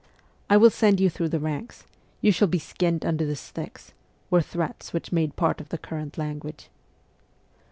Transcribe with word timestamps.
'I 0.49 0.57
will 0.57 0.69
send 0.71 0.99
you 0.99 1.11
through 1.11 1.29
the 1.29 1.37
ranks; 1.39 1.83
you 2.21 2.31
shall 2.31 2.47
be 2.47 2.57
skinned 2.57 3.05
under 3.05 3.23
the 3.23 3.35
sticks,' 3.35 3.93
were 4.31 4.41
threats 4.41 4.93
which 4.93 5.11
made 5.11 5.35
part 5.35 5.61
of 5.61 5.69
the 5.69 5.77
current 5.77 6.17
language. 6.17 6.69